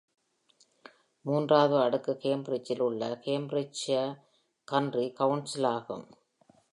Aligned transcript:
மூன்றாவது 1.21 1.81
அடுக்கு 1.81 2.17
கேம்பிரிட்ஜில் 2.21 2.79
உள்ள 2.79 3.21
Cambridgeshire 3.25 4.21
County 4.71 5.13
Council 5.19 5.65
ஆகும். 5.65 6.07